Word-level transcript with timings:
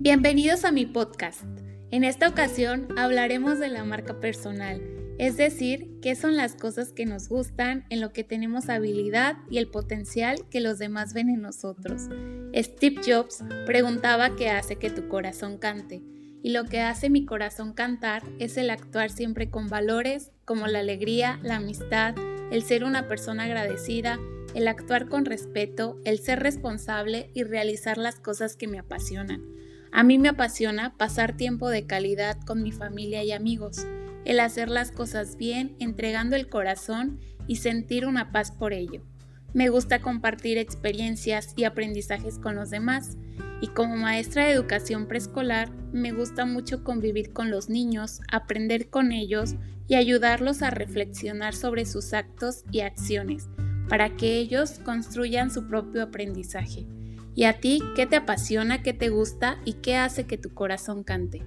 Bienvenidos 0.00 0.64
a 0.64 0.70
mi 0.70 0.86
podcast. 0.86 1.42
En 1.90 2.04
esta 2.04 2.28
ocasión 2.28 2.86
hablaremos 2.96 3.58
de 3.58 3.68
la 3.68 3.82
marca 3.82 4.20
personal, 4.20 4.80
es 5.18 5.36
decir, 5.36 5.98
qué 6.00 6.14
son 6.14 6.36
las 6.36 6.54
cosas 6.54 6.92
que 6.92 7.04
nos 7.04 7.28
gustan, 7.28 7.84
en 7.90 8.00
lo 8.00 8.12
que 8.12 8.22
tenemos 8.22 8.68
habilidad 8.68 9.38
y 9.50 9.58
el 9.58 9.66
potencial 9.68 10.48
que 10.50 10.60
los 10.60 10.78
demás 10.78 11.14
ven 11.14 11.28
en 11.30 11.42
nosotros. 11.42 12.02
Steve 12.54 13.00
Jobs 13.04 13.42
preguntaba 13.66 14.36
qué 14.36 14.50
hace 14.50 14.76
que 14.76 14.90
tu 14.90 15.08
corazón 15.08 15.58
cante, 15.58 16.00
y 16.44 16.50
lo 16.50 16.66
que 16.66 16.80
hace 16.80 17.10
mi 17.10 17.24
corazón 17.24 17.72
cantar 17.72 18.22
es 18.38 18.56
el 18.56 18.70
actuar 18.70 19.10
siempre 19.10 19.50
con 19.50 19.66
valores 19.66 20.30
como 20.44 20.68
la 20.68 20.78
alegría, 20.78 21.40
la 21.42 21.56
amistad, 21.56 22.14
el 22.52 22.62
ser 22.62 22.84
una 22.84 23.08
persona 23.08 23.42
agradecida, 23.44 24.20
el 24.54 24.68
actuar 24.68 25.08
con 25.08 25.24
respeto, 25.24 25.98
el 26.04 26.20
ser 26.20 26.38
responsable 26.38 27.32
y 27.34 27.42
realizar 27.42 27.98
las 27.98 28.20
cosas 28.20 28.54
que 28.54 28.68
me 28.68 28.78
apasionan. 28.78 29.58
A 29.92 30.02
mí 30.02 30.18
me 30.18 30.28
apasiona 30.28 30.96
pasar 30.96 31.36
tiempo 31.36 31.70
de 31.70 31.86
calidad 31.86 32.38
con 32.42 32.62
mi 32.62 32.72
familia 32.72 33.24
y 33.24 33.32
amigos, 33.32 33.86
el 34.24 34.40
hacer 34.40 34.68
las 34.68 34.92
cosas 34.92 35.36
bien, 35.36 35.74
entregando 35.78 36.36
el 36.36 36.48
corazón 36.48 37.20
y 37.46 37.56
sentir 37.56 38.06
una 38.06 38.30
paz 38.30 38.52
por 38.52 38.72
ello. 38.72 39.02
Me 39.54 39.70
gusta 39.70 40.00
compartir 40.00 40.58
experiencias 40.58 41.54
y 41.56 41.64
aprendizajes 41.64 42.38
con 42.38 42.54
los 42.54 42.70
demás 42.70 43.16
y 43.62 43.68
como 43.68 43.96
maestra 43.96 44.44
de 44.44 44.52
educación 44.52 45.08
preescolar 45.08 45.70
me 45.92 46.12
gusta 46.12 46.44
mucho 46.44 46.84
convivir 46.84 47.32
con 47.32 47.50
los 47.50 47.70
niños, 47.70 48.20
aprender 48.30 48.90
con 48.90 49.10
ellos 49.10 49.54
y 49.88 49.94
ayudarlos 49.94 50.62
a 50.62 50.70
reflexionar 50.70 51.54
sobre 51.54 51.86
sus 51.86 52.12
actos 52.12 52.64
y 52.70 52.80
acciones 52.80 53.48
para 53.88 54.16
que 54.16 54.36
ellos 54.36 54.80
construyan 54.84 55.50
su 55.50 55.66
propio 55.66 56.02
aprendizaje. 56.02 56.86
¿Y 57.38 57.44
a 57.44 57.60
ti 57.60 57.80
qué 57.94 58.04
te 58.04 58.16
apasiona, 58.16 58.82
qué 58.82 58.92
te 58.92 59.10
gusta 59.10 59.60
y 59.64 59.74
qué 59.74 59.94
hace 59.94 60.26
que 60.26 60.38
tu 60.38 60.52
corazón 60.52 61.04
cante? 61.04 61.46